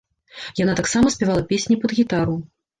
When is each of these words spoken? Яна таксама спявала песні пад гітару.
Яна 0.61 0.73
таксама 0.79 1.13
спявала 1.17 1.45
песні 1.53 1.81
пад 1.87 1.97
гітару. 2.01 2.43